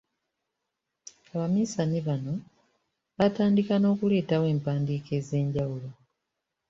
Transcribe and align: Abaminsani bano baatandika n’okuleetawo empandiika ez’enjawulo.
Abaminsani 1.33 1.99
bano 2.07 2.33
baatandika 3.17 3.73
n’okuleetawo 3.79 4.45
empandiika 4.53 5.11
ez’enjawulo. 5.19 5.89